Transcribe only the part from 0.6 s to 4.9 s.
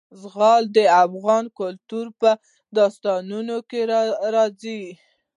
د افغان کلتور په داستانونو کې راځي.